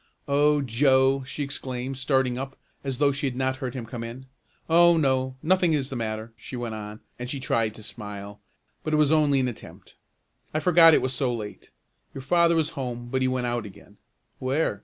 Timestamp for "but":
8.83-8.95, 13.11-13.21